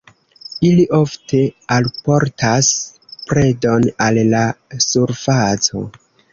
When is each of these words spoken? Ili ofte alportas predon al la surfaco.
Ili 0.69 0.85
ofte 0.99 1.41
alportas 1.75 2.71
predon 3.29 3.89
al 4.09 4.21
la 4.35 4.43
surfaco. 4.89 5.89